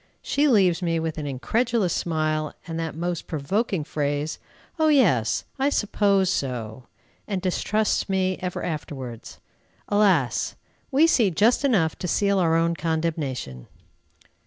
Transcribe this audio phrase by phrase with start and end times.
[0.23, 4.39] She leaves me with an incredulous smile, and that most provoking phrase,
[4.79, 5.45] "O yes!
[5.59, 6.87] I suppose so!"
[7.27, 9.39] and distrusts me ever afterwards.
[9.87, 10.55] Alas!
[10.89, 13.67] we see just enough to seal our own condemnation.